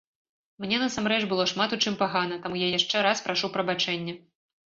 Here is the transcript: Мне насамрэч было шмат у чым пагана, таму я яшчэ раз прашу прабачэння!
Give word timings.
Мне 0.63 0.77
насамрэч 0.83 1.19
было 1.33 1.43
шмат 1.51 1.75
у 1.77 1.79
чым 1.85 1.97
пагана, 2.01 2.39
таму 2.45 2.55
я 2.65 2.69
яшчэ 2.79 3.05
раз 3.09 3.17
прашу 3.27 3.51
прабачэння! 3.59 4.17